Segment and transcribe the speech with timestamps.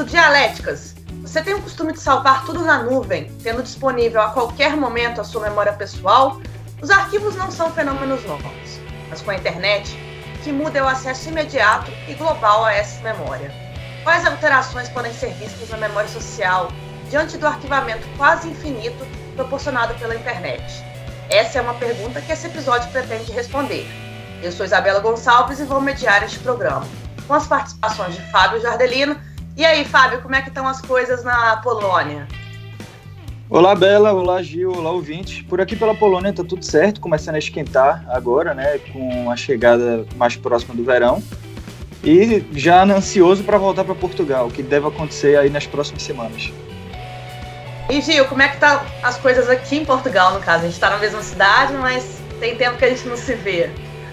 [0.00, 0.94] do Dialéticas.
[1.20, 5.24] Você tem o costume de salvar tudo na nuvem, tendo disponível a qualquer momento a
[5.24, 6.40] sua memória pessoal?
[6.80, 9.94] Os arquivos não são fenômenos novos, mas com a internet,
[10.42, 13.52] que muda é o acesso imediato e global a essa memória.
[14.02, 16.72] Quais alterações podem ser vistas na memória social
[17.10, 19.06] diante do arquivamento quase infinito
[19.36, 20.82] proporcionado pela internet?
[21.28, 23.86] Essa é uma pergunta que esse episódio pretende responder.
[24.42, 26.86] Eu sou Isabela Gonçalves e vou mediar este programa,
[27.28, 29.28] com as participações de Fábio Jardelino.
[29.60, 32.26] E aí, Fábio, como é que estão as coisas na Polônia?
[33.50, 34.10] Olá, Bela.
[34.10, 34.72] Olá, Gil.
[34.72, 35.44] Olá, ouvinte.
[35.44, 40.06] Por aqui pela Polônia tá tudo certo, começando a esquentar agora, né, com a chegada
[40.16, 41.22] mais próxima do verão.
[42.02, 46.50] E já ansioso para voltar para Portugal, que deve acontecer aí nas próximas semanas.
[47.90, 50.60] E Gil, como é que tá as coisas aqui em Portugal, no caso?
[50.60, 53.68] A gente está na mesma cidade, mas tem tempo que a gente não se vê.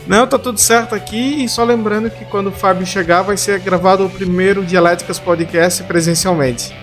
[0.08, 3.59] Não, tá tudo certo aqui e só lembrando que quando o Fábio chegar vai ser
[3.59, 6.73] gravado o primeiro Dialéticas Podcast presencialmente.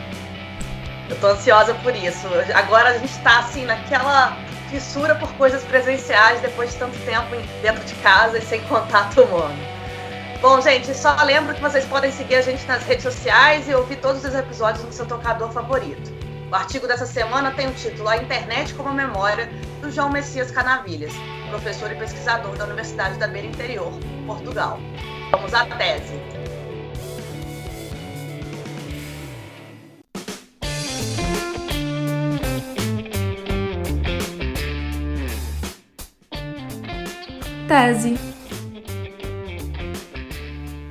[1.08, 2.26] Eu tô ansiosa por isso.
[2.54, 4.36] Agora a gente tá assim naquela
[4.70, 9.56] fissura por coisas presenciais depois de tanto tempo dentro de casa e sem contato humano.
[10.42, 13.96] Bom, gente, só lembro que vocês podem seguir a gente nas redes sociais e ouvir
[13.96, 16.12] todos os episódios no seu tocador favorito.
[16.54, 21.12] O artigo dessa semana tem o título A Internet como Memória, do João Messias Canavilhas,
[21.50, 23.92] professor e pesquisador da Universidade da Beira Interior,
[24.24, 24.78] Portugal.
[25.32, 26.14] Vamos à tese.
[37.66, 38.16] Tese.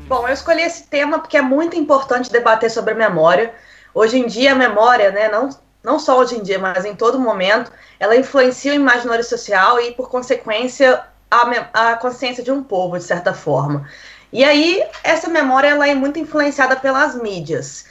[0.09, 3.56] Bom, eu escolhi esse tema porque é muito importante debater sobre a memória.
[3.94, 5.49] Hoje em dia, a memória, né, não
[5.83, 7.69] não só hoje em dia, mas em todo momento,
[8.00, 13.03] ela influencia o imaginário social e, por consequência, a, a consciência de um povo, de
[13.03, 13.88] certa forma.
[14.31, 17.85] E aí, essa memória ela é muito influenciada pelas mídias.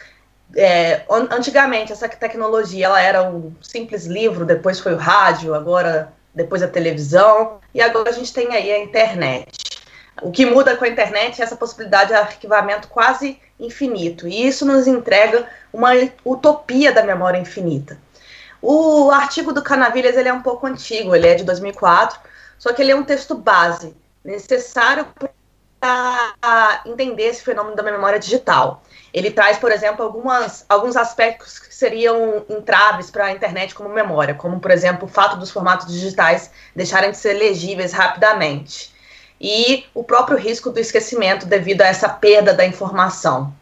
[0.56, 6.62] É, antigamente, essa tecnologia ela era um simples livro, depois foi o rádio, agora depois
[6.62, 9.82] a televisão, e agora a gente tem aí a internet.
[10.22, 14.28] O que muda com a internet é essa possibilidade de arquivamento quase infinito.
[14.28, 15.90] E isso nos entrega uma
[16.24, 17.98] utopia da memória infinita.
[18.60, 22.20] O artigo do Canavilhas ele é um pouco antigo, ele é de 2004,
[22.58, 25.06] só que ele é um texto base, necessário
[25.80, 28.84] para entender esse fenômeno da memória digital.
[29.12, 34.34] Ele traz, por exemplo, algumas, alguns aspectos que seriam entraves para a internet como memória,
[34.34, 38.91] como, por exemplo, o fato dos formatos digitais deixarem de ser legíveis rapidamente
[39.42, 43.52] e o próprio risco do esquecimento devido a essa perda da informação.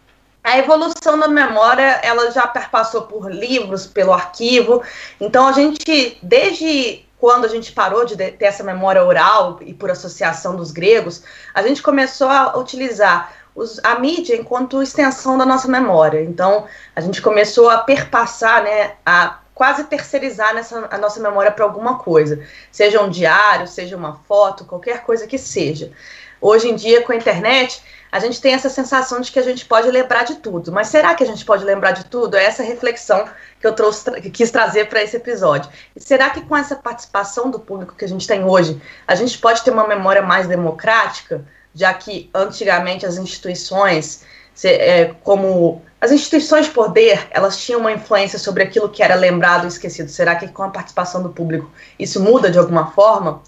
[0.45, 4.83] A evolução da memória, ela já perpassou por livros, pelo arquivo.
[5.19, 9.91] Então a gente, desde quando a gente parou de ter essa memória oral e por
[9.91, 11.23] associação dos gregos,
[11.55, 16.23] a gente começou a utilizar os, a mídia enquanto extensão da nossa memória.
[16.23, 21.67] Então a gente começou a perpassar, né, a quase terceirizar nessa, a nossa memória para
[21.67, 25.93] alguma coisa, seja um diário, seja uma foto, qualquer coisa que seja.
[26.41, 29.67] Hoje em dia, com a internet, a gente tem essa sensação de que a gente
[29.67, 30.73] pode lembrar de tudo.
[30.73, 32.39] Mas será que a gente pode lembrar de tudo?
[32.39, 33.29] É essa reflexão
[33.61, 35.71] que eu trouxe, que quis trazer para esse episódio.
[35.95, 39.37] E será que com essa participação do público que a gente tem hoje, a gente
[39.37, 41.45] pode ter uma memória mais democrática,
[41.75, 44.25] já que antigamente as instituições,
[44.69, 49.65] é, como as instituições de poder, elas tinham uma influência sobre aquilo que era lembrado
[49.65, 50.09] e esquecido.
[50.09, 53.43] Será que com a participação do público isso muda de alguma forma?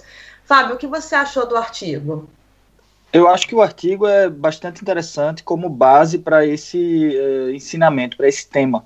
[0.45, 2.29] Fábio, o que você achou do artigo?
[3.13, 8.29] Eu acho que o artigo é bastante interessante como base para esse é, ensinamento, para
[8.29, 8.85] esse tema.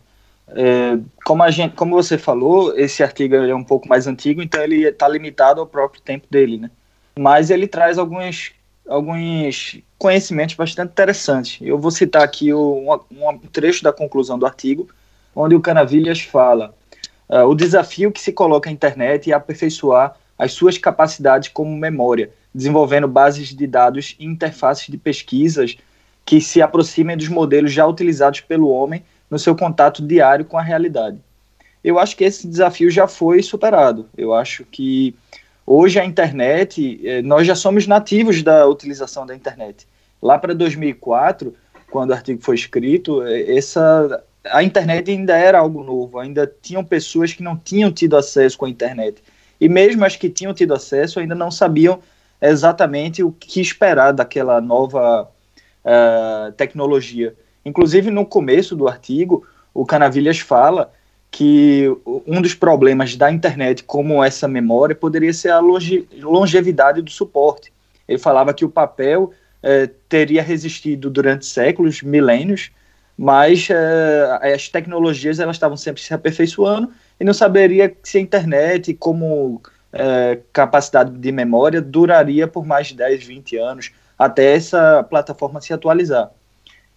[0.49, 4.63] É, como, a gente, como você falou, esse artigo é um pouco mais antigo, então
[4.63, 6.71] ele está limitado ao próprio tempo dele, né?
[7.19, 8.53] Mas ele traz alguns
[8.89, 11.59] alguns conhecimentos bastante interessantes.
[11.61, 14.89] Eu vou citar aqui o, um, um, trecho da conclusão do artigo,
[15.35, 16.75] onde o Canavilhas fala
[17.29, 22.31] uh, o desafio que se coloca à internet é aperfeiçoar as suas capacidades como memória,
[22.55, 25.77] desenvolvendo bases de dados e interfaces de pesquisas
[26.25, 30.63] que se aproximem dos modelos já utilizados pelo homem no seu contato diário com a
[30.63, 31.19] realidade.
[31.83, 34.09] Eu acho que esse desafio já foi superado.
[34.17, 35.15] Eu acho que
[35.67, 39.87] Hoje a internet, eh, nós já somos nativos da utilização da internet.
[40.23, 41.53] Lá para 2004,
[41.91, 44.23] quando o artigo foi escrito, eh, essa
[44.53, 48.65] a internet ainda era algo novo, ainda tinham pessoas que não tinham tido acesso com
[48.65, 49.21] a internet.
[49.61, 52.01] E mesmo as que tinham tido acesso ainda não sabiam
[52.41, 55.29] exatamente o que esperar daquela nova
[55.85, 57.35] uh, tecnologia.
[57.65, 60.93] Inclusive, no começo do artigo, o Canavilhas fala
[61.37, 61.85] que
[62.27, 67.71] um dos problemas da internet, como essa memória, poderia ser a longe, longevidade do suporte.
[68.09, 72.71] Ele falava que o papel eh, teria resistido durante séculos, milênios,
[73.19, 76.91] mas é, as tecnologias elas estavam sempre se aperfeiçoando
[77.21, 79.61] e não saberia se a internet, como
[79.93, 85.75] é, capacidade de memória, duraria por mais de 10, 20 anos, até essa plataforma se
[85.75, 86.31] atualizar.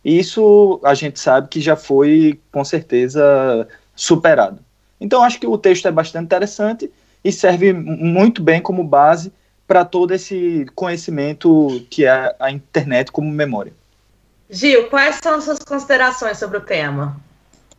[0.04, 3.68] Isso a gente sabe que já foi, com certeza,
[4.00, 4.60] superado.
[5.00, 6.90] Então, acho que o texto é bastante interessante
[7.24, 9.32] e serve muito bem como base
[9.68, 13.74] para todo esse conhecimento que é a internet como memória.
[14.50, 17.20] Gil, quais são as suas considerações sobre o tema?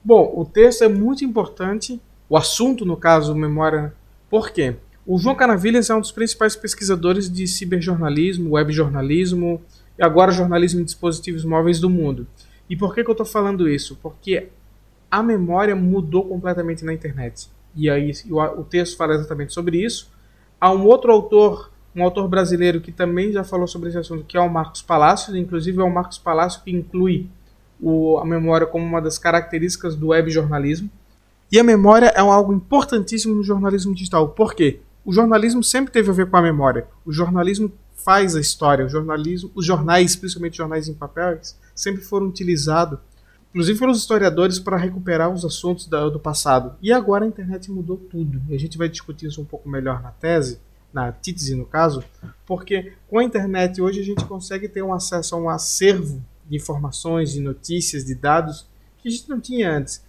[0.05, 3.93] Bom, o texto é muito importante, o assunto, no caso, memória.
[4.29, 4.77] Por quê?
[5.07, 9.61] O João Canavilhas é um dos principais pesquisadores de ciberjornalismo, webjornalismo
[9.99, 12.27] e agora jornalismo em dispositivos móveis do mundo.
[12.69, 13.99] E por que, que eu estou falando isso?
[14.01, 14.49] Porque
[15.11, 17.49] a memória mudou completamente na internet.
[17.75, 20.11] E aí o, texto fala exatamente sobre isso.
[20.61, 24.37] Há um outro autor, um autor brasileiro que também já falou sobre esse assunto, que
[24.37, 25.37] é o Marcos Palacios.
[25.37, 27.29] Inclusive é o Marcos Palacios que inclui
[27.81, 30.91] o, a memória como uma das características do web jornalismo.
[31.51, 34.29] E a memória é algo importantíssimo no jornalismo digital.
[34.29, 34.81] Por quê?
[35.05, 36.87] O jornalismo sempre teve a ver com a memória.
[37.05, 37.73] O jornalismo
[38.05, 38.87] faz a história.
[38.87, 42.99] O jornalismo, os jornais, principalmente jornais em papéis, sempre foram utilizados
[43.51, 46.77] inclusive pelos historiadores, para recuperar os assuntos do passado.
[46.81, 48.41] E agora a internet mudou tudo.
[48.49, 50.61] E a gente vai discutir isso um pouco melhor na tese,
[50.93, 52.03] na títese no caso,
[52.47, 56.57] porque com a internet hoje a gente consegue ter um acesso a um acervo de
[56.57, 58.67] informações, de notícias, de dados
[58.99, 60.05] que a gente não tinha antes.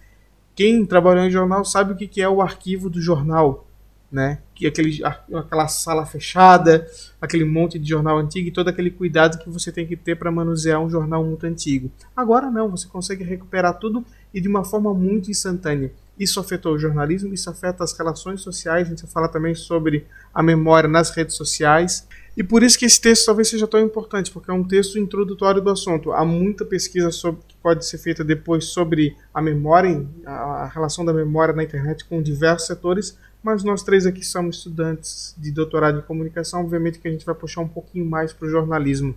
[0.54, 3.66] Quem trabalhou em jornal sabe o que é o arquivo do jornal
[4.12, 4.40] né?
[4.54, 6.86] Que aquele, aquela sala fechada,
[7.20, 10.30] aquele monte de jornal antigo e todo aquele cuidado que você tem que ter para
[10.30, 11.90] manusear um jornal muito antigo.
[12.14, 14.04] Agora não, você consegue recuperar tudo
[14.34, 15.90] e de uma forma muito instantânea.
[16.18, 20.42] Isso afetou o jornalismo, isso afeta as relações sociais, a gente fala também sobre a
[20.42, 22.06] memória nas redes sociais.
[22.36, 25.60] E por isso que esse texto talvez seja tão importante, porque é um texto introdutório
[25.60, 26.12] do assunto.
[26.12, 31.12] Há muita pesquisa sobre, que pode ser feita depois sobre a memória, a relação da
[31.12, 36.02] memória na internet com diversos setores, mas nós três aqui somos estudantes de doutorado em
[36.02, 39.14] comunicação, obviamente que a gente vai puxar um pouquinho mais para o jornalismo.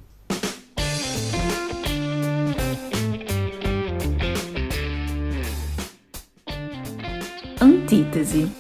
[7.62, 8.52] Antítese.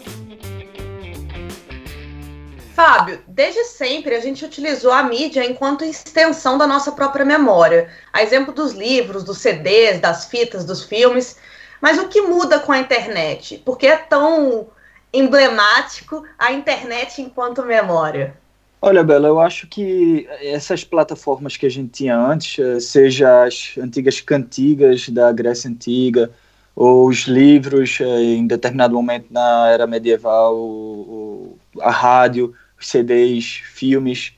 [2.75, 7.89] Fábio, desde sempre a gente utilizou a mídia enquanto extensão da nossa própria memória.
[8.12, 11.38] A exemplo dos livros, dos CDs, das fitas, dos filmes.
[11.81, 13.62] Mas o que muda com a internet?
[13.65, 14.67] Por que é tão
[15.15, 18.35] emblemático a internet enquanto memória?
[18.81, 23.75] Olha, Bela, eu acho que essas plataformas que a gente tinha antes, eh, seja as
[23.77, 26.29] antigas cantigas da Grécia Antiga,
[26.75, 34.33] ou os livros eh, em determinado momento na era medieval, a rádio, os CDs, filmes,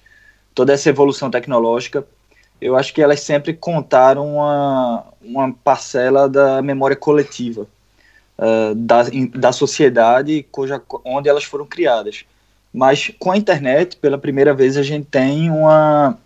[0.56, 2.08] toda essa evolução tecnológica,
[2.62, 7.68] eu acho que elas sempre contaram uma, uma parcela da memória coletiva
[8.38, 9.04] uh, da,
[9.36, 12.26] da sociedade cuja, onde elas foram criadas.
[12.74, 16.18] Mas com a internet, pela primeira vez, a gente tem uma,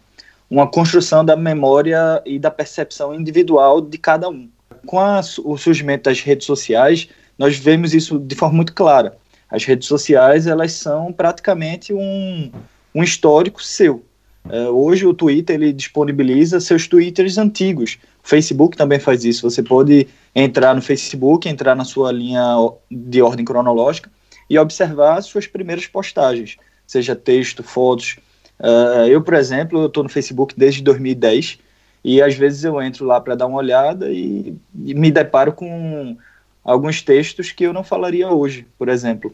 [0.50, 4.50] uma construção da memória e da percepção individual de cada um.
[4.86, 9.18] Com a, o surgimento das redes sociais, nós vemos isso de forma muito clara.
[9.50, 12.52] As redes sociais, elas são praticamente um,
[12.94, 14.04] um histórico seu.
[14.46, 17.98] Uh, hoje o Twitter ele disponibiliza seus twitters antigos.
[18.24, 19.50] O Facebook também faz isso.
[19.50, 22.56] Você pode entrar no Facebook, entrar na sua linha
[22.90, 24.10] de ordem cronológica
[24.50, 28.18] e observar suas primeiras postagens, seja texto, fotos.
[28.60, 31.60] Uh, eu, por exemplo, estou no Facebook desde 2010
[32.04, 36.18] e às vezes eu entro lá para dar uma olhada e, e, me deparo com
[36.64, 39.34] alguns textos que eu não falaria hoje, por exemplo.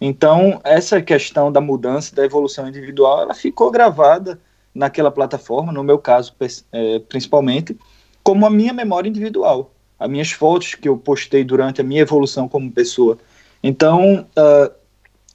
[0.00, 4.38] Então, essa questão da mudança, da evolução individual, ela ficou gravada
[4.78, 6.34] naquela plataforma, no meu caso,
[6.72, 7.76] é, principalmente,
[8.22, 12.48] como a minha memória individual as minhas fotos que eu postei durante a minha evolução
[12.48, 13.18] como pessoa.
[13.62, 14.72] Então, uh,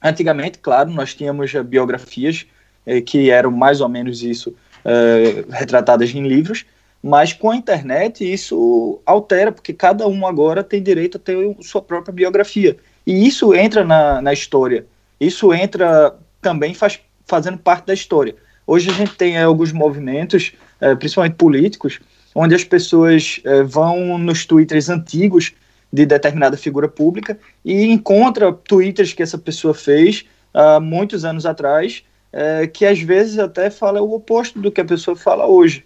[0.02, 2.46] antigamente, claro, nós tínhamos biografias
[2.86, 6.64] eh, que eram mais ou menos isso, uh, retratadas em livros,
[7.02, 11.82] mas com a internet isso altera, porque cada um agora tem direito a ter sua
[11.82, 12.76] própria biografia.
[13.06, 14.86] E isso entra na, na história.
[15.20, 18.34] Isso entra também faz, fazendo parte da história.
[18.66, 22.00] Hoje a gente tem alguns movimentos, eh, principalmente políticos,
[22.34, 25.52] onde as pessoas é, vão nos twitters antigos
[25.92, 32.02] de determinada figura pública e encontra twitters que essa pessoa fez há muitos anos atrás,
[32.32, 35.84] é, que às vezes até fala o oposto do que a pessoa fala hoje,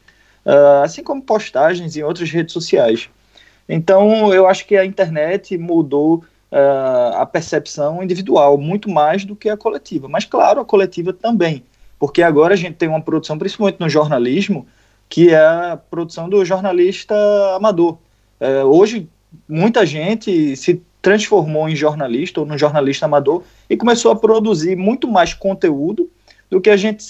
[0.83, 3.11] assim como postagens em outras redes sociais.
[3.69, 6.25] Então, eu acho que a internet mudou
[7.15, 10.09] a percepção individual muito mais do que a coletiva.
[10.09, 11.63] Mas, claro, a coletiva também,
[11.99, 14.67] porque agora a gente tem uma produção, principalmente no jornalismo,
[15.09, 17.15] que é a produção do jornalista
[17.57, 17.99] amador.
[18.39, 19.09] É, hoje,
[19.49, 25.09] muita gente se transformou em jornalista ou no jornalista amador e começou a produzir muito
[25.09, 26.11] mais conteúdo
[26.51, 27.05] do que a gente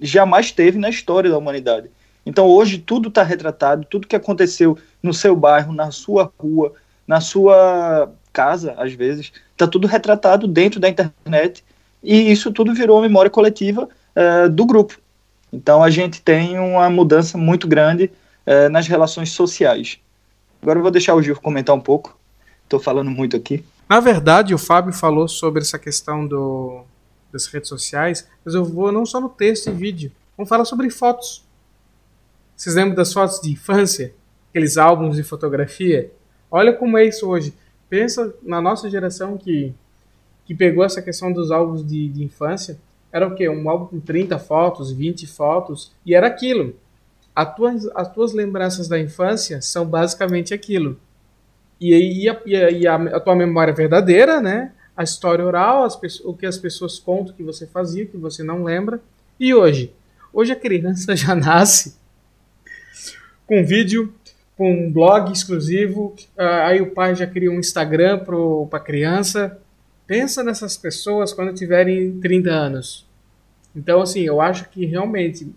[0.00, 1.90] jamais teve na história da humanidade.
[2.24, 6.72] Então hoje tudo está retratado, tudo que aconteceu no seu bairro, na sua rua,
[7.06, 11.64] na sua casa, às vezes, está tudo retratado dentro da internet
[12.02, 14.98] e isso tudo virou uma memória coletiva uh, do grupo.
[15.52, 18.10] Então a gente tem uma mudança muito grande
[18.46, 19.98] uh, nas relações sociais.
[20.60, 22.18] Agora eu vou deixar o Gil comentar um pouco.
[22.64, 23.64] Estou falando muito aqui.
[23.88, 26.84] Na verdade, o Fábio falou sobre essa questão do,
[27.30, 30.10] das redes sociais, mas eu vou não só no texto e vídeo.
[30.36, 31.44] Vamos falar sobre fotos.
[32.56, 34.14] Vocês lembram das fotos de infância?
[34.50, 36.10] Aqueles álbuns de fotografia?
[36.50, 37.54] Olha como é isso hoje.
[37.88, 39.74] Pensa na nossa geração que,
[40.44, 42.78] que pegou essa questão dos álbuns de, de infância.
[43.12, 43.48] Era o quê?
[43.48, 46.74] Um álbum com 30 fotos, 20 fotos, e era aquilo.
[47.34, 50.98] As tuas, as tuas lembranças da infância são basicamente aquilo.
[51.80, 54.72] E e a, e a, a tua memória verdadeira, né?
[54.96, 58.62] A história oral, as, o que as pessoas contam que você fazia, que você não
[58.62, 59.00] lembra.
[59.40, 59.92] E hoje?
[60.32, 61.96] Hoje a criança já nasce
[63.46, 64.14] com vídeo
[64.56, 69.58] com um blog exclusivo, uh, aí o pai já cria um Instagram para a criança.
[70.06, 73.06] Pensa nessas pessoas quando tiverem 30 anos.
[73.74, 75.50] Então, assim, eu acho que realmente,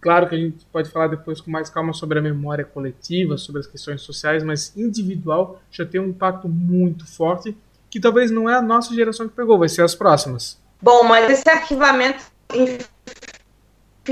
[0.00, 3.60] claro que a gente pode falar depois com mais calma sobre a memória coletiva, sobre
[3.60, 7.56] as questões sociais, mas individual já tem um impacto muito forte,
[7.90, 10.58] que talvez não é a nossa geração que pegou, vai ser as próximas.
[10.80, 12.24] Bom, mas esse arquivamento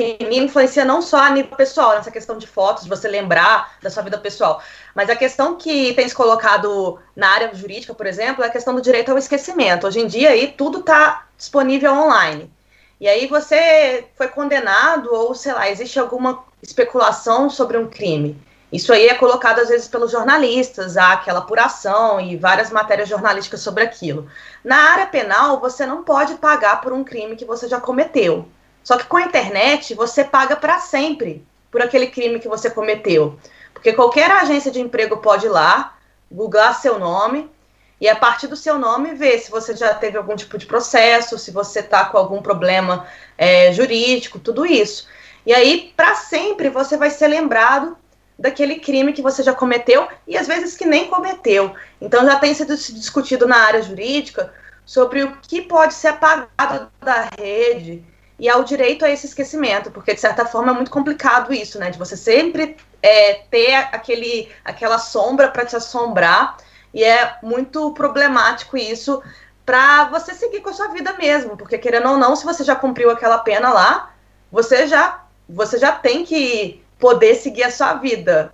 [0.00, 3.90] me influencia não só a nível pessoal, nessa questão de fotos, de você lembrar da
[3.90, 4.62] sua vida pessoal,
[4.94, 8.74] mas a questão que tem se colocado na área jurídica, por exemplo, é a questão
[8.74, 9.86] do direito ao esquecimento.
[9.86, 12.50] Hoje em dia, aí, tudo está disponível online.
[13.00, 18.40] E aí você foi condenado, ou sei lá, existe alguma especulação sobre um crime.
[18.72, 23.60] Isso aí é colocado às vezes pelos jornalistas, há aquela apuração e várias matérias jornalísticas
[23.60, 24.26] sobre aquilo.
[24.64, 28.48] Na área penal, você não pode pagar por um crime que você já cometeu.
[28.84, 33.36] Só que com a internet, você paga para sempre por aquele crime que você cometeu.
[33.72, 35.96] Porque qualquer agência de emprego pode ir lá,
[36.30, 37.50] googlar seu nome,
[38.00, 41.38] e a partir do seu nome ver se você já teve algum tipo de processo,
[41.38, 43.06] se você está com algum problema
[43.38, 45.08] é, jurídico, tudo isso.
[45.46, 47.96] E aí, para sempre, você vai ser lembrado
[48.38, 51.74] daquele crime que você já cometeu e às vezes que nem cometeu.
[52.00, 54.52] Então já tem sido discutido na área jurídica
[54.84, 58.04] sobre o que pode ser apagado da rede,
[58.44, 61.88] e ao direito a esse esquecimento, porque de certa forma é muito complicado isso, né?
[61.88, 66.58] De você sempre é, ter aquele, aquela sombra para te assombrar,
[66.92, 69.22] e é muito problemático isso
[69.64, 72.76] para você seguir com a sua vida mesmo, porque querendo ou não, se você já
[72.76, 74.12] cumpriu aquela pena lá,
[74.52, 78.52] você já você já tem que poder seguir a sua vida.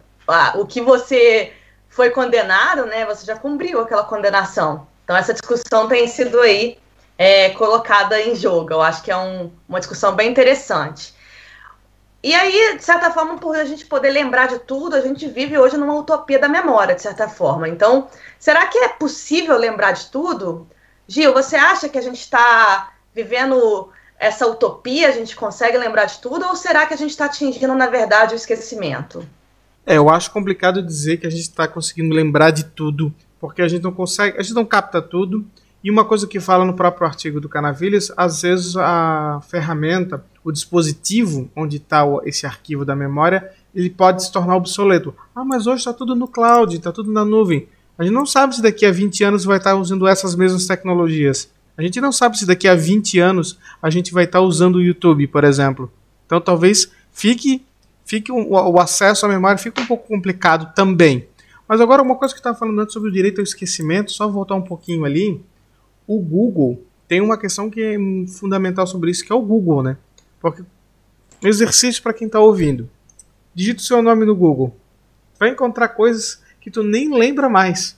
[0.54, 1.52] O que você
[1.88, 3.04] foi condenado, né?
[3.06, 4.86] Você já cumpriu aquela condenação.
[5.02, 6.78] Então essa discussão tem sido aí
[7.20, 8.72] é, colocada em jogo.
[8.72, 11.12] Eu acho que é um, uma discussão bem interessante.
[12.22, 15.58] E aí, de certa forma, por a gente poder lembrar de tudo, a gente vive
[15.58, 17.68] hoje numa utopia da memória, de certa forma.
[17.68, 18.08] Então,
[18.38, 20.66] será que é possível lembrar de tudo?
[21.06, 26.20] Gil, você acha que a gente está vivendo essa utopia, a gente consegue lembrar de
[26.20, 29.28] tudo, ou será que a gente está atingindo, na verdade, o esquecimento?
[29.84, 33.68] É, eu acho complicado dizer que a gente está conseguindo lembrar de tudo, porque a
[33.68, 35.46] gente não consegue, a gente não capta tudo,
[35.82, 40.52] e uma coisa que fala no próprio artigo do Canavilhas, às vezes a ferramenta, o
[40.52, 45.14] dispositivo onde está esse arquivo da memória, ele pode se tornar obsoleto.
[45.34, 47.66] Ah, mas hoje está tudo no cloud, está tudo na nuvem.
[47.96, 50.66] A gente não sabe se daqui a 20 anos vai estar tá usando essas mesmas
[50.66, 51.50] tecnologias.
[51.78, 54.76] A gente não sabe se daqui a 20 anos a gente vai estar tá usando
[54.76, 55.90] o YouTube, por exemplo.
[56.26, 57.64] Então talvez fique,
[58.04, 61.26] fique o, o acesso à memória fique um pouco complicado também.
[61.66, 64.56] Mas agora uma coisa que estava falando antes sobre o direito ao esquecimento, só voltar
[64.56, 65.42] um pouquinho ali
[66.10, 69.96] o Google tem uma questão que é fundamental sobre isso, que é o Google, né?
[70.40, 70.64] Porque
[71.40, 72.90] exercício para quem está ouvindo.
[73.54, 74.74] Digita o seu nome no Google.
[75.38, 77.96] Vai encontrar coisas que tu nem lembra mais.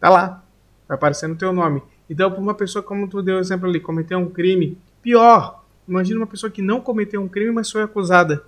[0.00, 0.42] Tá lá.
[0.88, 1.82] Vai aparecer no teu nome.
[2.08, 5.62] Então, para uma pessoa como tu deu o exemplo ali, cometer um crime, pior.
[5.86, 8.42] Imagina uma pessoa que não cometeu um crime, mas foi acusada.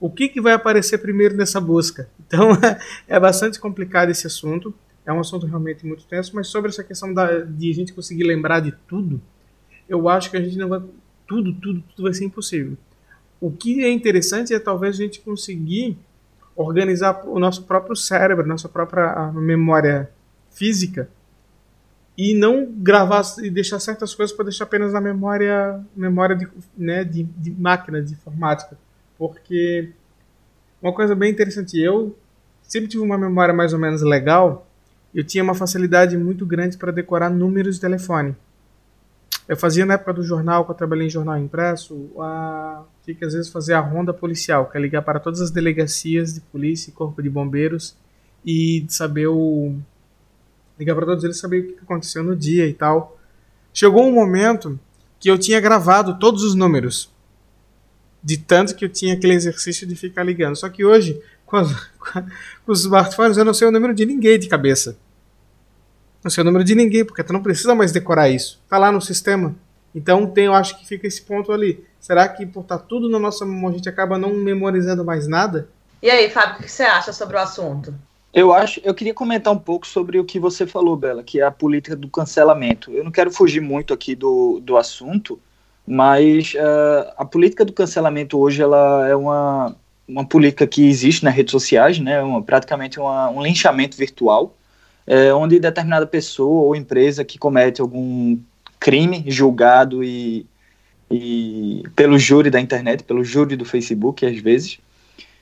[0.00, 2.08] O que, que vai aparecer primeiro nessa busca?
[2.26, 2.52] Então,
[3.06, 4.74] é bastante complicado esse assunto
[5.08, 8.24] é um assunto realmente muito tenso, mas sobre essa questão da, de a gente conseguir
[8.24, 9.18] lembrar de tudo,
[9.88, 10.82] eu acho que a gente não vai.
[11.26, 12.76] Tudo, tudo, tudo vai ser impossível.
[13.40, 15.96] O que é interessante é talvez a gente conseguir
[16.54, 20.10] organizar o nosso próprio cérebro, nossa própria memória
[20.50, 21.08] física
[22.16, 27.04] e não gravar e deixar certas coisas para deixar apenas na memória memória de, né,
[27.04, 28.76] de, de máquina de informática
[29.16, 29.92] porque
[30.82, 32.16] uma coisa bem interessante eu
[32.68, 34.67] sempre tive uma memória mais ou menos legal,
[35.14, 38.36] eu tinha uma facilidade muito grande para decorar números de telefone.
[39.48, 42.82] Eu fazia na época do jornal, quando eu trabalhei em jornal impresso, a...
[43.02, 46.34] tinha que às vezes fazer a ronda policial, que é ligar para todas as delegacias
[46.34, 47.96] de polícia e corpo de bombeiros
[48.44, 49.74] e saber o.
[50.78, 53.18] ligar para todos eles saber o que aconteceu no dia e tal.
[53.72, 54.78] Chegou um momento
[55.18, 57.10] que eu tinha gravado todos os números.
[58.22, 60.56] De tanto que eu tinha aquele exercício de ficar ligando.
[60.56, 61.72] Só que hoje, com, as,
[62.64, 64.96] com os smartphones, eu não sei o número de ninguém de cabeça.
[66.22, 68.62] Não sei o número de ninguém, porque tu não precisa mais decorar isso.
[68.68, 69.54] Tá lá no sistema.
[69.94, 71.82] Então tem, eu acho que fica esse ponto ali.
[71.98, 75.26] Será que por estar tá tudo na nossa memória a gente acaba não memorizando mais
[75.26, 75.68] nada?
[76.02, 77.94] E aí, Fábio, o que você acha sobre o assunto?
[78.32, 81.44] Eu acho, eu queria comentar um pouco sobre o que você falou, Bela, que é
[81.44, 82.92] a política do cancelamento.
[82.92, 85.40] Eu não quero fugir muito aqui do, do assunto,
[85.86, 89.74] mas uh, a política do cancelamento hoje ela é uma,
[90.08, 92.22] uma política que existe nas redes sociais, né?
[92.22, 94.54] Uma, praticamente uma, um linchamento virtual
[95.08, 98.38] é, onde determinada pessoa ou empresa que comete algum
[98.78, 100.46] crime julgado e,
[101.10, 104.78] e pelo júri da internet, pelo júri do Facebook, às vezes,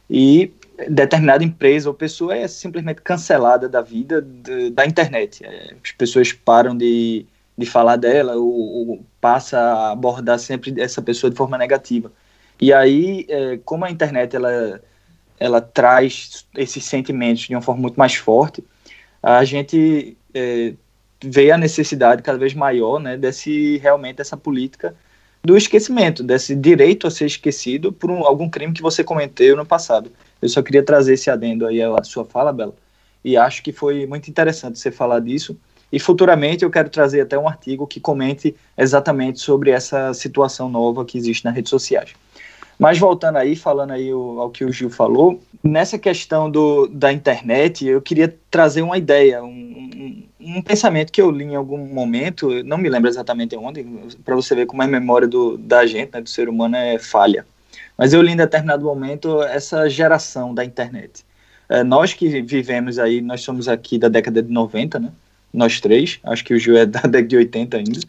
[0.08, 0.52] e
[0.88, 5.44] determinada empresa ou pessoa é simplesmente cancelada da vida de, da internet.
[5.44, 7.26] É, as pessoas param de,
[7.58, 12.12] de falar dela ou, ou, passa a abordar sempre essa pessoa de forma negativa.
[12.60, 14.80] E aí, é, como a internet ela,
[15.38, 18.64] ela traz esses sentimentos de uma forma muito mais forte,
[19.22, 20.75] a gente é,
[21.22, 24.94] vê a necessidade cada vez maior né, desse realmente dessa política
[25.44, 29.64] do esquecimento, desse direito a ser esquecido por um, algum crime que você cometeu no
[29.64, 30.10] passado.
[30.42, 32.75] Eu só queria trazer esse adendo aí à sua fala, Bela,
[33.25, 35.56] e acho que foi muito interessante você falar disso.
[35.92, 41.04] E futuramente eu quero trazer até um artigo que comente exatamente sobre essa situação nova
[41.04, 42.12] que existe nas redes sociais.
[42.78, 47.12] Mas voltando aí, falando aí o, ao que o Gil falou, nessa questão do, da
[47.12, 51.78] internet, eu queria trazer uma ideia, um, um, um pensamento que eu li em algum
[51.78, 53.84] momento, não me lembro exatamente onde,
[54.25, 57.47] para você ver como a memória do, da gente, né, do ser humano, é falha.
[57.97, 61.25] Mas eu li em determinado momento essa geração da internet.
[61.69, 65.10] É, nós que vivemos aí, nós somos aqui da década de 90, né?
[65.52, 68.00] Nós três, acho que o Gil é da década de 80 ainda,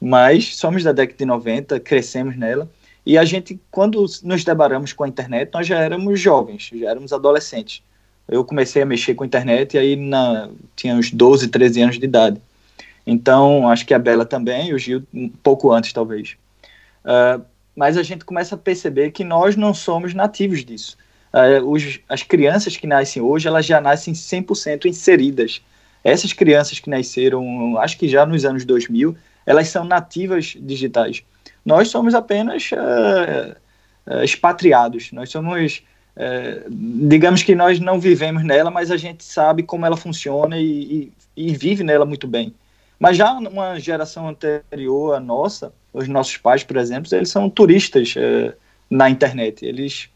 [0.00, 2.68] mas somos da década de 90, crescemos nela.
[3.06, 7.12] E a gente, quando nos deparamos com a internet, nós já éramos jovens, já éramos
[7.12, 7.82] adolescentes.
[8.26, 11.98] Eu comecei a mexer com a internet e aí na, tinha uns 12, 13 anos
[11.98, 12.40] de idade.
[13.06, 16.36] Então, acho que a Bela também, o Gil um pouco antes, talvez.
[17.04, 17.44] Uh,
[17.76, 20.96] mas a gente começa a perceber que nós não somos nativos disso.
[21.34, 25.60] Uh, os, as crianças que nascem hoje, elas já nascem 100% inseridas.
[26.02, 29.14] Essas crianças que nasceram, acho que já nos anos 2000,
[29.44, 31.22] elas são nativas digitais.
[31.64, 33.56] Nós somos apenas uh,
[34.06, 35.82] uh, expatriados, nós somos,
[36.16, 36.70] uh,
[37.08, 41.48] digamos que nós não vivemos nela, mas a gente sabe como ela funciona e, e,
[41.48, 42.54] e vive nela muito bem.
[42.98, 48.14] Mas já uma geração anterior à nossa, os nossos pais, por exemplo, eles são turistas
[48.88, 49.64] na internet.
[49.64, 50.08] Eles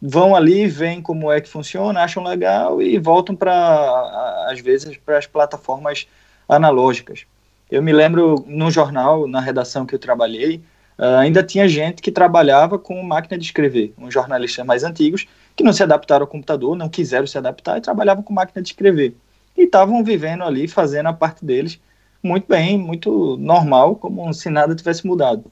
[0.00, 5.18] vão ali, veem como é que funciona, acham legal e voltam para, às vezes, para
[5.18, 6.06] as plataformas
[6.48, 7.26] analógicas.
[7.70, 10.62] Eu me lembro no jornal, na redação que eu trabalhei,
[10.98, 15.62] Uh, ainda tinha gente que trabalhava com máquina de escrever, uns jornalistas mais antigos, que
[15.62, 19.14] não se adaptaram ao computador, não quiseram se adaptar e trabalhavam com máquina de escrever.
[19.56, 21.80] E estavam vivendo ali, fazendo a parte deles
[22.20, 25.44] muito bem, muito normal, como se nada tivesse mudado.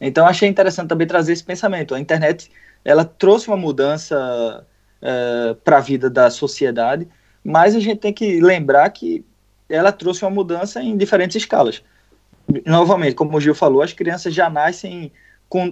[0.00, 1.94] Então achei interessante também trazer esse pensamento.
[1.94, 2.48] A internet
[2.84, 4.64] ela trouxe uma mudança
[5.02, 7.08] uh, para a vida da sociedade,
[7.42, 9.24] mas a gente tem que lembrar que
[9.68, 11.82] ela trouxe uma mudança em diferentes escalas
[12.64, 15.12] novamente, como o Gil falou, as crianças já nascem
[15.48, 15.70] com,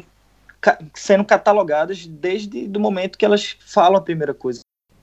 [0.94, 4.60] sendo catalogadas desde o momento que elas falam a primeira coisa.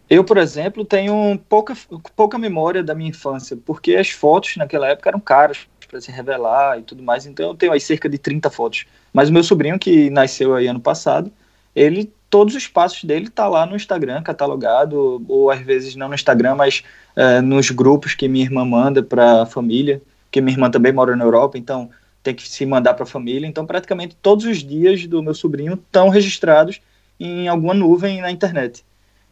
[0.09, 1.75] Eu, por exemplo, tenho pouca,
[2.15, 6.79] pouca memória da minha infância, porque as fotos naquela época eram caras para se revelar
[6.79, 8.85] e tudo mais, então eu tenho aí cerca de 30 fotos.
[9.13, 11.31] Mas o meu sobrinho, que nasceu aí ano passado,
[11.75, 16.15] ele todos os passos dele tá lá no Instagram catalogado, ou às vezes não no
[16.15, 16.83] Instagram, mas
[17.15, 20.01] é, nos grupos que minha irmã manda para a família
[20.33, 21.91] porque minha irmã também mora na Europa, então
[22.23, 23.45] tem que se mandar para a família.
[23.45, 26.81] Então, praticamente todos os dias do meu sobrinho estão registrados
[27.19, 28.83] em alguma nuvem na internet.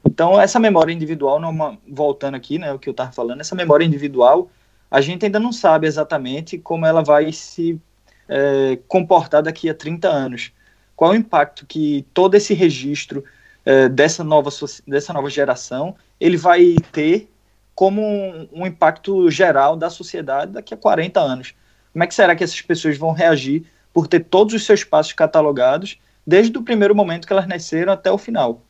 [0.05, 3.83] Então, essa memória individual, numa, voltando aqui, né, o que eu estava falando, essa memória
[3.83, 4.51] individual,
[4.91, 7.81] a gente ainda não sabe exatamente como ela vai se
[8.29, 10.51] é, comportar daqui a 30 anos.
[10.95, 13.23] Qual o impacto que todo esse registro
[13.65, 14.51] é, dessa, nova,
[14.87, 17.30] dessa nova geração ele vai ter
[17.81, 21.55] como um, um, impacto geral da sociedade daqui a 40 anos.
[21.91, 25.13] Como é que será que essas pessoas vão reagir por ter todos os seus passos
[25.13, 28.61] catalogados desde o primeiro momento que elas nasceram até o final?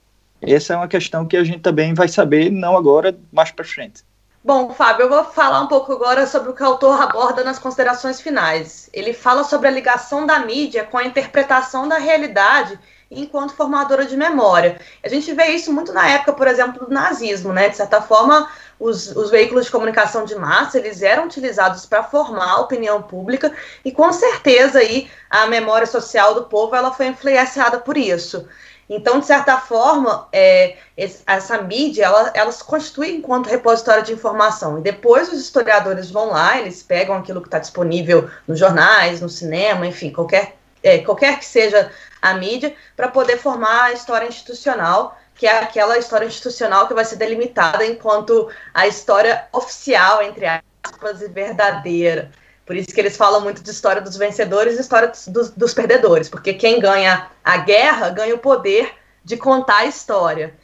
[0.42, 4.02] Essa é uma questão que a gente também vai saber, não agora, mais para frente.
[4.46, 7.60] Bom, Fábio, eu vou falar um pouco agora sobre o que o autor aborda nas
[7.60, 8.90] considerações finais.
[8.94, 12.80] Ele fala sobre a ligação da mídia com a interpretação da realidade
[13.12, 14.80] enquanto formadora de memória.
[15.04, 17.68] A gente vê isso muito na época, por exemplo, do nazismo, né?
[17.68, 18.50] De certa forma,
[18.82, 23.54] os, os veículos de comunicação de massa, eles eram utilizados para formar a opinião pública
[23.86, 28.48] e, com certeza, aí, a memória social do povo, ela foi influenciada por isso.
[28.90, 34.80] Então, de certa forma, é, essa mídia, ela, ela se constitui enquanto repositório de informação.
[34.80, 39.30] E depois os historiadores vão lá, eles pegam aquilo que está disponível nos jornais, no
[39.30, 41.90] cinema, enfim, qualquer, é, qualquer que seja
[42.22, 47.06] a mídia, para poder formar a história institucional, que é aquela história institucional que vai
[47.06, 52.32] ser delimitada enquanto a história oficial, entre aspas, e verdadeira.
[52.66, 56.30] Por isso que eles falam muito de história dos vencedores e história dos, dos, perdedores,
[56.30, 58.94] porque quem ganha a guerra ganha o poder
[59.26, 60.56] de contar a história.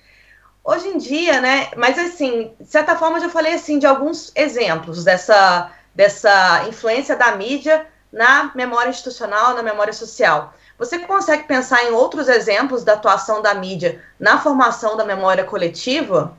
[0.63, 1.69] Hoje em dia, né?
[1.75, 7.15] Mas assim, de certa forma, eu já falei assim de alguns exemplos dessa, dessa influência
[7.15, 10.53] da mídia na memória institucional, na memória social.
[10.77, 16.37] Você consegue pensar em outros exemplos da atuação da mídia na formação da memória coletiva?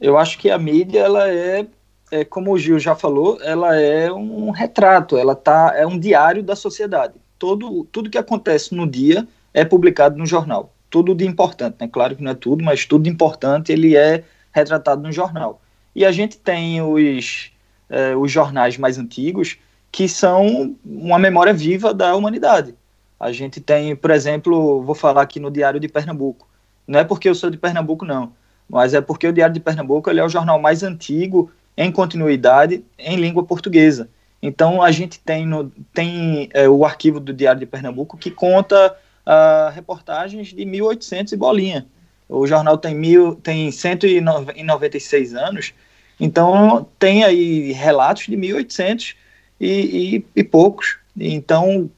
[0.00, 1.66] Eu acho que a mídia ela é
[2.12, 6.42] é, como o Gil já falou, ela é um retrato, ela tá, é um diário
[6.42, 7.14] da sociedade.
[7.38, 10.74] Todo, tudo que acontece no dia é publicado no jornal.
[10.90, 11.88] Tudo de importante, né?
[11.90, 15.62] Claro que não é tudo, mas tudo de importante ele é retratado no jornal.
[15.94, 17.50] E a gente tem os,
[17.88, 19.56] é, os jornais mais antigos
[19.90, 22.74] que são uma memória viva da humanidade.
[23.22, 26.48] A gente tem, por exemplo, vou falar aqui no Diário de Pernambuco.
[26.84, 28.32] Não é porque eu sou de Pernambuco, não,
[28.68, 33.14] mas é porque o Diário de Pernambuco é o jornal mais antigo em continuidade em
[33.14, 34.10] língua portuguesa.
[34.42, 38.92] Então, a gente tem, no, tem é, o arquivo do Diário de Pernambuco que conta
[39.24, 41.86] uh, reportagens de 1800 e bolinha.
[42.28, 45.72] O jornal tem, mil, tem 196 anos,
[46.18, 49.14] então tem aí relatos de 1800
[49.60, 50.96] e, e, e poucos.
[51.16, 51.88] Então,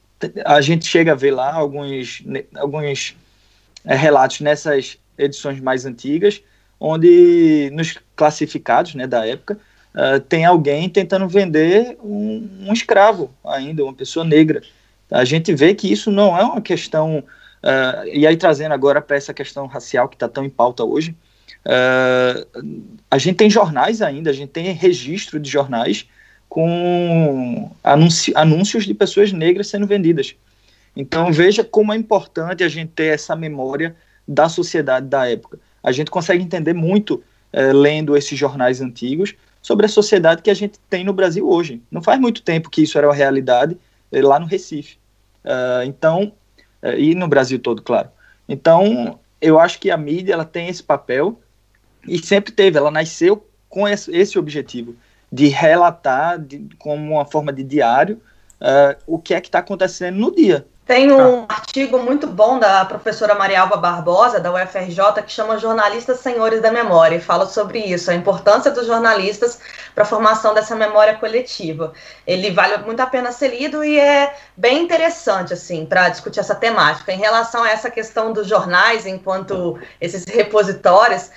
[0.44, 2.22] a gente chega a ver lá alguns,
[2.56, 3.16] alguns
[3.84, 6.42] é, relatos nessas edições mais antigas,
[6.78, 9.58] onde nos classificados né, da época
[9.94, 14.62] uh, tem alguém tentando vender um, um, escravo ainda, uma pessoa negra.
[15.10, 19.16] A gente vê que isso não é uma questão, uh, e aí trazendo agora para
[19.16, 21.14] essa questão racial que está tão em pauta hoje,
[21.64, 22.64] uh,
[23.10, 26.06] a gente tem jornais ainda, a gente tem registro de jornais
[26.54, 27.70] com
[28.34, 30.36] anúncios de pessoas negras sendo vendidas.
[30.94, 35.92] Então veja como é importante a gente ter essa memória da sociedade da época a
[35.92, 40.78] gente consegue entender muito é, lendo esses jornais antigos sobre a sociedade que a gente
[40.88, 41.82] tem no Brasil hoje.
[41.90, 43.76] Não faz muito tempo que isso era uma realidade
[44.10, 44.96] é, lá no Recife.
[45.44, 46.32] Uh, então,
[46.96, 48.08] e no Brasil todo, claro.
[48.48, 51.38] Então, eu acho que a mídia ela tem esse papel
[52.08, 54.96] e sempre teve, ela nasceu com esse objetivo
[55.34, 58.20] de relatar de, como uma forma de diário
[58.60, 60.64] uh, o que é que está acontecendo no dia.
[60.86, 61.46] Tem um ah.
[61.48, 67.16] artigo muito bom da professora Marialva Barbosa, da UFRJ, que chama Jornalistas Senhores da Memória,
[67.16, 69.58] e fala sobre isso, a importância dos jornalistas
[69.92, 71.94] para a formação dessa memória coletiva.
[72.24, 76.54] Ele vale muito a pena ser lido e é bem interessante, assim, para discutir essa
[76.54, 77.10] temática.
[77.12, 81.30] Em relação a essa questão dos jornais, enquanto esses repositórios,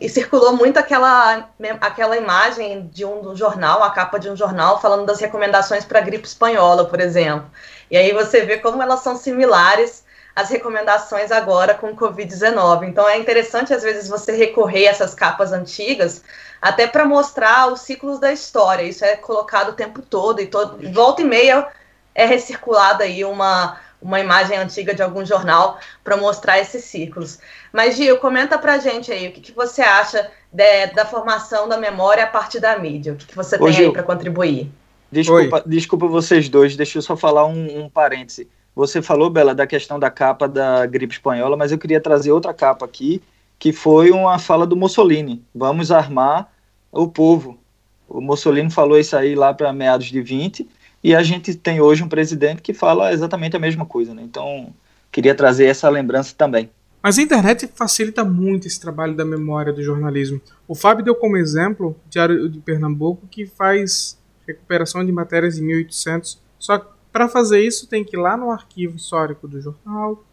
[0.00, 5.04] e circulou muito aquela, aquela imagem de um jornal, a capa de um jornal, falando
[5.04, 7.50] das recomendações para a gripe espanhola, por exemplo.
[7.90, 10.02] E aí você vê como elas são similares
[10.34, 12.88] às recomendações agora com o Covid-19.
[12.88, 16.22] Então é interessante, às vezes, você recorrer a essas capas antigas,
[16.60, 18.82] até para mostrar os ciclos da história.
[18.82, 21.68] Isso é colocado o tempo todo, e todo, volta e meia
[22.14, 27.38] é recirculada aí uma, uma imagem antiga de algum jornal para mostrar esses ciclos.
[27.72, 31.78] Mas, Gil, comenta pra gente aí, o que, que você acha de, da formação da
[31.78, 33.14] memória a partir da mídia?
[33.14, 34.70] O que, que você Ô, tem Gil, aí para contribuir?
[35.10, 38.46] Desculpa, desculpa vocês dois, deixa eu só falar um, um parêntese.
[38.76, 42.52] Você falou, Bela, da questão da capa da gripe espanhola, mas eu queria trazer outra
[42.52, 43.22] capa aqui,
[43.58, 45.42] que foi uma fala do Mussolini.
[45.54, 46.52] Vamos armar
[46.92, 47.58] o povo.
[48.06, 50.68] O Mussolini falou isso aí lá para meados de 20,
[51.04, 54.14] e a gente tem hoje um presidente que fala exatamente a mesma coisa.
[54.14, 54.22] Né?
[54.22, 54.72] Então,
[55.12, 56.70] queria trazer essa lembrança também.
[57.02, 60.40] Mas a internet facilita muito esse trabalho da memória do jornalismo.
[60.66, 65.62] O Fábio deu como exemplo o Diário de Pernambuco, que faz recuperação de matérias de
[65.62, 66.40] 1800.
[66.58, 70.24] Só que para fazer isso tem que ir lá no arquivo histórico do jornal,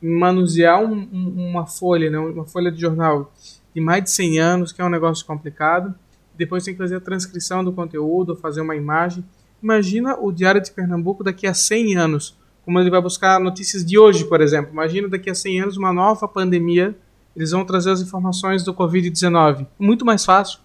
[0.00, 3.32] manusear um, um, uma folha, né, uma folha de jornal
[3.74, 5.92] de mais de 100 anos, que é um negócio complicado.
[6.36, 9.24] Depois tem que fazer a transcrição do conteúdo, fazer uma imagem.
[9.62, 13.98] Imagina o Diário de Pernambuco daqui a 100 anos, como ele vai buscar notícias de
[13.98, 14.72] hoje, por exemplo.
[14.72, 16.96] Imagina daqui a 100 anos uma nova pandemia
[17.34, 19.66] eles vão trazer as informações do Covid-19.
[19.78, 20.60] Muito mais fácil.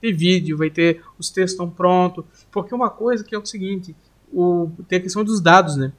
[0.00, 2.24] Tem vídeo, vai ter os textos estão prontos.
[2.52, 3.96] Porque uma coisa que é o seguinte,
[4.32, 5.92] o, tem a questão dos dados, né?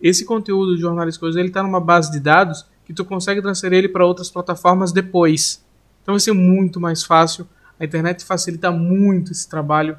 [0.00, 3.88] Esse conteúdo do jornalismo ele está numa base de dados que tu consegue transferir ele
[3.88, 5.64] para outras plataformas depois.
[6.02, 7.46] Então vai ser muito mais fácil.
[7.80, 9.98] A internet facilita muito esse trabalho de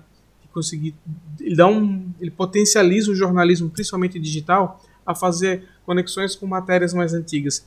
[0.53, 0.95] conseguir.
[1.39, 7.13] Ele, dá um, ele potencializa o jornalismo, principalmente digital, a fazer conexões com matérias mais
[7.13, 7.65] antigas.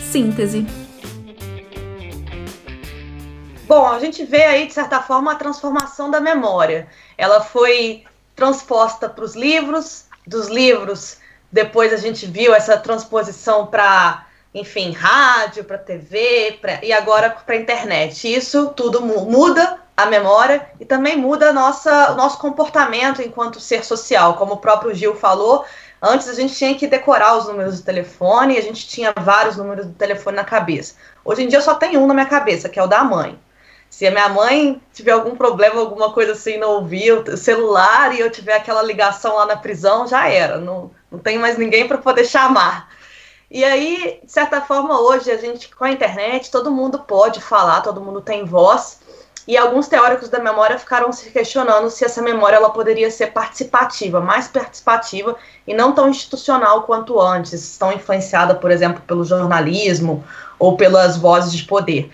[0.00, 0.66] Síntese.
[3.66, 6.88] Bom, a gente vê aí, de certa forma, a transformação da memória.
[7.18, 11.18] Ela foi transposta para os livros, dos livros,
[11.50, 17.56] depois a gente viu essa transposição para, enfim, rádio, para TV, pra, e agora para
[17.56, 18.32] internet.
[18.32, 24.34] Isso tudo muda a memória e também muda nossa, o nosso comportamento enquanto ser social.
[24.34, 25.64] Como o próprio Gil falou,
[26.00, 29.56] antes a gente tinha que decorar os números do telefone e a gente tinha vários
[29.56, 30.94] números do telefone na cabeça.
[31.24, 33.38] Hoje em dia só tenho um na minha cabeça, que é o da mãe.
[33.88, 38.20] Se a minha mãe tiver algum problema, alguma coisa assim, não ouvir o celular e
[38.20, 40.58] eu tiver aquela ligação lá na prisão, já era.
[40.58, 42.90] Não, não tem mais ninguém para poder chamar.
[43.50, 47.80] E aí, de certa forma, hoje a gente, com a internet, todo mundo pode falar,
[47.80, 49.00] todo mundo tem voz.
[49.46, 54.20] E alguns teóricos da memória ficaram se questionando se essa memória ela poderia ser participativa,
[54.20, 60.24] mais participativa e não tão institucional quanto antes, tão influenciada, por exemplo, pelo jornalismo
[60.58, 62.10] ou pelas vozes de poder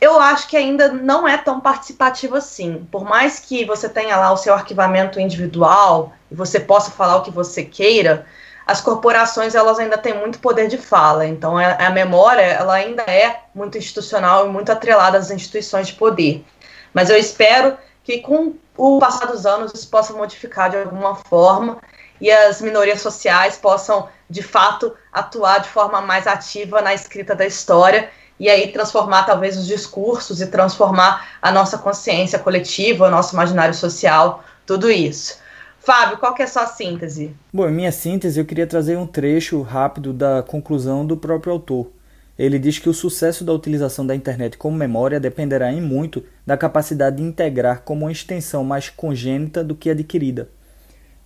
[0.00, 2.86] eu acho que ainda não é tão participativo assim.
[2.90, 7.22] Por mais que você tenha lá o seu arquivamento individual e você possa falar o
[7.22, 8.24] que você queira,
[8.68, 11.26] as corporações elas ainda têm muito poder de fala.
[11.26, 15.94] Então a, a memória ela ainda é muito institucional e muito atrelada às instituições de
[15.94, 16.44] poder.
[16.92, 21.78] Mas eu espero que com o passar dos anos isso possa modificar de alguma forma
[22.20, 27.46] e as minorias sociais possam de fato atuar de forma mais ativa na escrita da
[27.46, 33.34] história e aí transformar talvez os discursos e transformar a nossa consciência coletiva, o nosso
[33.34, 35.38] imaginário social, tudo isso.
[35.88, 37.34] Fábio, qual que é a sua síntese?
[37.50, 41.90] Bom, minha síntese eu queria trazer um trecho rápido da conclusão do próprio autor.
[42.38, 46.58] Ele diz que o sucesso da utilização da internet como memória dependerá em muito da
[46.58, 50.50] capacidade de integrar como uma extensão mais congênita do que adquirida.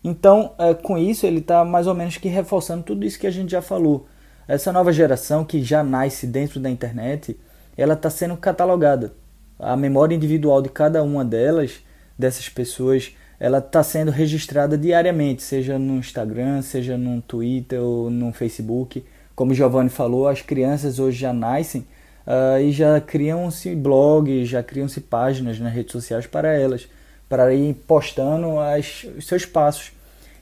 [0.05, 3.33] Então, é, com isso, ele está mais ou menos que reforçando tudo isso que a
[3.33, 4.07] gente já falou.
[4.47, 7.37] Essa nova geração que já nasce dentro da internet,
[7.77, 9.13] ela está sendo catalogada.
[9.59, 11.81] A memória individual de cada uma delas,
[12.17, 18.33] dessas pessoas, ela está sendo registrada diariamente, seja no Instagram, seja no Twitter ou no
[18.33, 19.05] Facebook.
[19.35, 21.85] Como o Giovanni falou, as crianças hoje já nascem
[22.25, 26.89] uh, e já criam-se blogs, já criam-se páginas nas redes sociais para elas,
[27.29, 29.91] para ir postando as, os seus passos.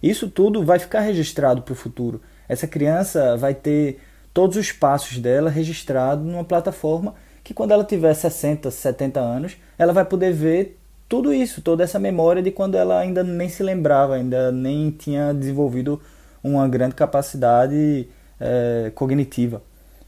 [0.02, 2.20] Isso tudo vai ficar registrado para o futuro.
[2.46, 3.98] Essa criança vai ter
[4.34, 9.94] todos os passos dela registrados numa plataforma que quando ela tiver 60, 70 anos, ela
[9.94, 10.79] vai poder ver
[11.10, 15.34] tudo isso, toda essa memória de quando ela ainda nem se lembrava, ainda nem tinha
[15.34, 16.00] desenvolvido
[16.40, 18.06] uma grande capacidade
[18.38, 19.60] é, cognitiva.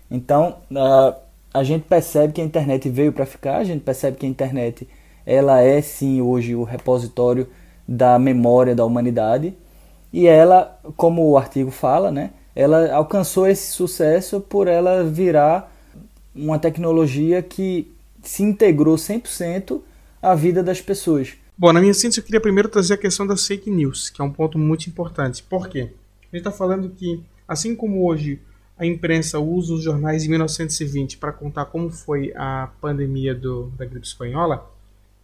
[0.09, 1.17] Então, a,
[1.53, 4.89] a gente percebe que a internet veio para ficar, a gente percebe que a internet
[5.27, 7.49] ela é sim hoje o repositório
[7.87, 9.55] da memória da humanidade
[10.13, 15.69] e ela, como o artigo fala, né, ela alcançou esse sucesso por ela virar
[16.33, 19.81] uma tecnologia que se integrou 100%
[20.23, 21.35] à vida das pessoas.
[21.59, 24.25] Bom, na minha síntese eu queria primeiro trazer a questão das fake news, que é
[24.25, 25.43] um ponto muito importante.
[25.43, 25.91] Por quê?
[26.23, 28.41] A gente está falando que, assim como hoje
[28.79, 33.85] a imprensa usa os jornais de 1920 para contar como foi a pandemia do, da
[33.85, 34.71] gripe espanhola,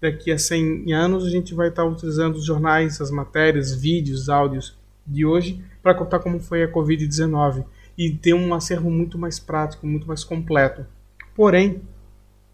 [0.01, 4.77] daqui a 100 anos a gente vai estar utilizando os jornais, as matérias, vídeos, áudios
[5.07, 7.65] de hoje para contar como foi a Covid-19
[7.97, 10.87] e ter um acervo muito mais prático, muito mais completo.
[11.35, 11.81] Porém,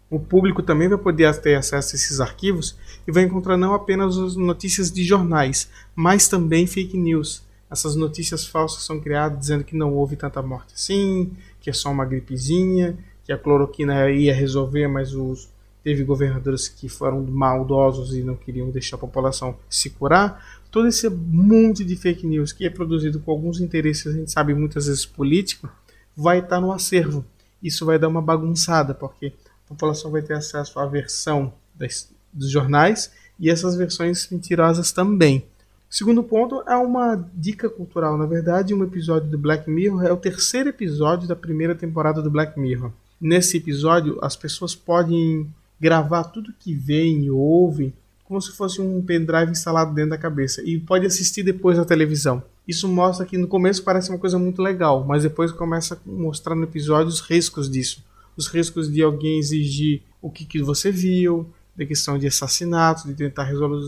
[0.09, 4.17] o público também vai poder ter acesso a esses arquivos e vai encontrar não apenas
[4.17, 7.43] as notícias de jornais, mas também fake news.
[7.69, 11.91] Essas notícias falsas são criadas dizendo que não houve tanta morte assim, que é só
[11.91, 15.49] uma gripezinha, que a cloroquina ia resolver, mas os
[15.83, 20.59] teve governadores que foram maldosos e não queriam deixar a população se curar.
[20.71, 24.53] Todo esse monte de fake news que é produzido com alguns interesses, a gente sabe
[24.55, 25.69] muitas vezes político,
[26.17, 27.23] vai estar no acervo.
[27.61, 29.33] Isso vai dar uma bagunçada, porque
[29.65, 35.45] a população vai ter acesso à versão das, dos jornais e essas versões mentirosas também.
[35.89, 38.17] Segundo ponto é uma dica cultural.
[38.17, 42.29] Na verdade, um episódio do Black Mirror é o terceiro episódio da primeira temporada do
[42.29, 42.91] Black Mirror.
[43.19, 45.47] Nesse episódio, as pessoas podem
[45.79, 47.93] gravar tudo que veem e ouvem
[48.25, 52.43] como se fosse um pendrive instalado dentro da cabeça e pode assistir depois na televisão.
[52.67, 56.55] Isso mostra que no começo parece uma coisa muito legal, mas depois começa a mostrar
[56.55, 58.03] no episódio os riscos disso.
[58.37, 63.13] Os riscos de alguém exigir o que, que você viu, da questão de assassinato, de
[63.13, 63.79] tentar resolu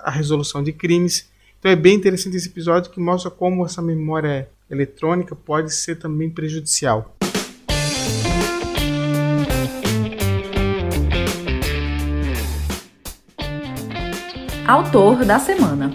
[0.00, 1.30] a resolução de crimes.
[1.58, 6.28] Então é bem interessante esse episódio que mostra como essa memória eletrônica pode ser também
[6.28, 7.16] prejudicial.
[14.66, 15.90] Autor da semana.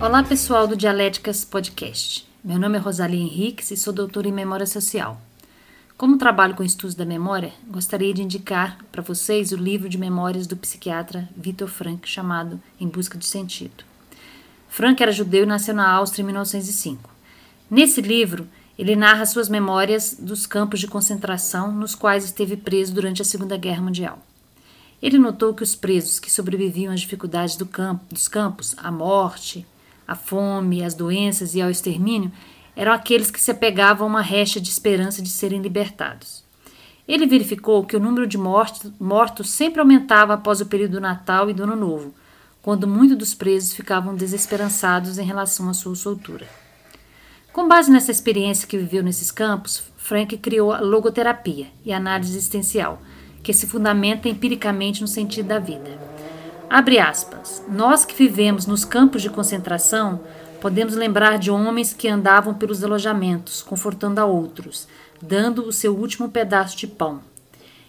[0.00, 2.26] Olá, pessoal do Dialéticas Podcast.
[2.42, 5.27] Meu nome é Rosalie Henriques e sou doutora em Memória Social.
[5.98, 10.46] Como trabalho com estudos da memória, gostaria de indicar para vocês o livro de memórias
[10.46, 13.82] do psiquiatra Viktor Frank chamado Em Busca de Sentido.
[14.68, 17.10] Frank era judeu e nasceu na Áustria em 1905.
[17.68, 18.46] Nesse livro,
[18.78, 23.56] ele narra suas memórias dos campos de concentração nos quais esteve preso durante a Segunda
[23.56, 24.24] Guerra Mundial.
[25.02, 29.66] Ele notou que os presos que sobreviviam às dificuldades do campo, dos campos, à morte,
[30.06, 32.30] à fome, às doenças e ao extermínio,
[32.78, 36.44] eram aqueles que se apegavam a uma recha de esperança de serem libertados.
[37.08, 41.52] Ele verificou que o número de mortos, sempre aumentava após o período do Natal e
[41.52, 42.14] do Ano Novo,
[42.62, 46.46] quando muitos dos presos ficavam desesperançados em relação à sua soltura.
[47.52, 52.30] Com base nessa experiência que viveu nesses campos, Frank criou a logoterapia e a análise
[52.30, 53.02] existencial,
[53.42, 55.98] que se fundamenta empiricamente no sentido da vida.
[56.70, 57.60] Abre aspas.
[57.68, 60.20] Nós que vivemos nos campos de concentração
[60.60, 64.88] podemos lembrar de homens que andavam pelos alojamentos, confortando a outros,
[65.22, 67.20] dando o seu último pedaço de pão.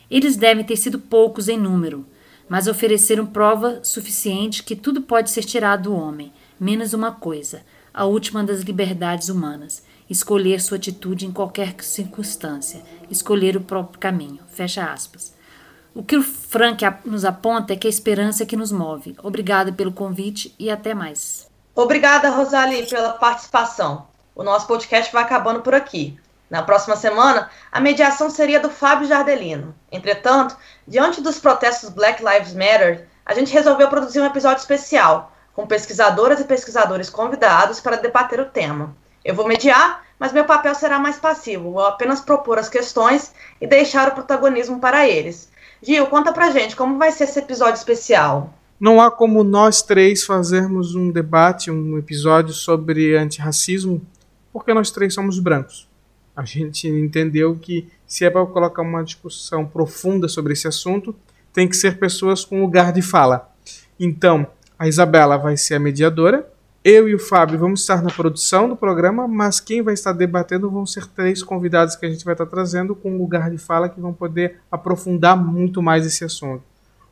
[0.10, 2.06] Eles devem ter sido poucos em número,
[2.48, 7.62] mas ofereceram prova suficiente que tudo pode ser tirado do homem, menos uma coisa,
[7.94, 14.40] a última das liberdades humanas: escolher sua atitude em qualquer circunstância, escolher o próprio caminho.
[14.52, 15.38] Fecha aspas.
[15.94, 19.16] O que o Frank nos aponta é que a esperança é que nos move.
[19.24, 21.49] Obrigada pelo convite e até mais.
[21.76, 24.08] Obrigada, Rosalie, pela participação.
[24.36, 26.20] O nosso podcast vai acabando por aqui.
[26.50, 29.76] Na próxima semana, a mediação seria do Fábio Jardelino.
[29.92, 35.68] Entretanto, diante dos protestos Black Lives Matter, a gente resolveu produzir um episódio especial, com
[35.68, 38.96] pesquisadoras e pesquisadores convidados para debater o tema.
[39.24, 43.68] Eu vou mediar, mas meu papel será mais passivo, vou apenas propor as questões e
[43.68, 45.52] deixar o protagonismo para eles.
[45.84, 48.52] Gil, conta pra gente como vai ser esse episódio especial.
[48.80, 54.02] Não há como nós três fazermos um debate, um episódio sobre antirracismo,
[54.54, 55.86] porque nós três somos brancos.
[56.34, 61.14] A gente entendeu que se é para colocar uma discussão profunda sobre esse assunto,
[61.52, 63.54] tem que ser pessoas com lugar de fala.
[64.00, 66.50] Então, a Isabela vai ser a mediadora,
[66.82, 70.72] eu e o Fábio vamos estar na produção do programa, mas quem vai estar debatendo
[70.72, 74.00] vão ser três convidados que a gente vai estar trazendo com lugar de fala que
[74.00, 76.64] vão poder aprofundar muito mais esse assunto.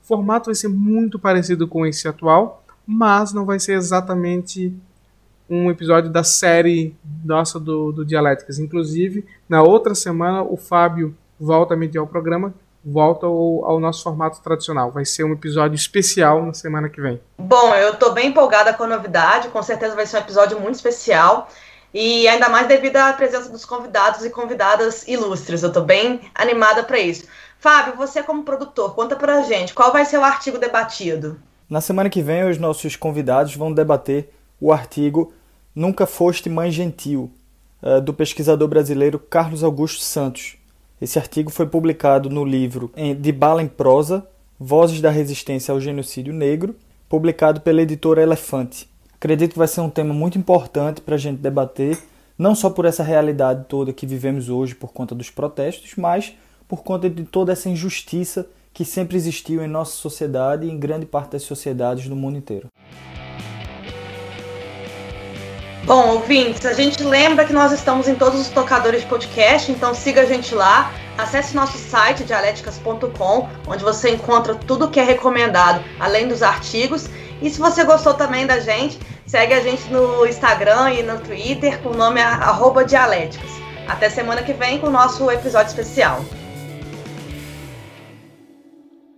[0.07, 4.73] O formato vai ser muito parecido com esse atual, mas não vai ser exatamente
[5.49, 8.57] um episódio da série nossa do, do Dialéticas.
[8.57, 12.53] Inclusive, na outra semana, o Fábio volta a mediar o programa
[12.89, 14.91] volta ao, ao, nosso formato tradicional.
[14.91, 17.19] Vai ser um episódio especial na semana que vem.
[17.37, 20.75] Bom, eu estou bem empolgada com a novidade, com certeza vai ser um episódio muito
[20.75, 21.49] especial.
[21.97, 25.63] E ainda mais devido à presença dos convidados e convidadas ilustres.
[25.63, 27.25] Eu estou bem animada para isso.
[27.57, 31.39] Fábio, você como produtor, conta para gente, qual vai ser o artigo debatido?
[31.67, 34.31] Na semana que vem, os nossos convidados vão debater
[34.61, 35.33] o artigo
[35.73, 37.31] Nunca Foste Mãe Gentil,
[37.81, 40.57] eh, do pesquisador brasileiro Carlos Augusto Santos,
[40.99, 44.27] esse artigo foi publicado no livro De Bala em Prosa,
[44.59, 46.75] Vozes da Resistência ao Genocídio Negro,
[47.07, 48.89] publicado pela editora Elefante.
[49.19, 51.97] Acredito que vai ser um tema muito importante para a gente debater,
[52.37, 56.33] não só por essa realidade toda que vivemos hoje por conta dos protestos, mas
[56.67, 61.07] por conta de toda essa injustiça que sempre existiu em nossa sociedade e em grande
[61.07, 62.67] parte das sociedades do mundo inteiro.
[65.83, 69.95] Bom, ouvintes, a gente lembra que nós estamos em todos os tocadores de podcast, então
[69.95, 70.93] siga a gente lá.
[71.17, 77.09] Acesse nosso site dialéticas.com, onde você encontra tudo que é recomendado, além dos artigos.
[77.41, 81.79] E se você gostou também da gente, segue a gente no Instagram e no Twitter
[81.81, 83.51] com o nome arroba dialéticas.
[83.87, 86.23] Até semana que vem com o nosso episódio especial.